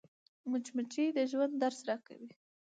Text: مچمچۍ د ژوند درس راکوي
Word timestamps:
مچمچۍ 0.51 1.05
د 1.13 1.19
ژوند 1.31 1.53
درس 1.61 1.79
راکوي 1.87 2.29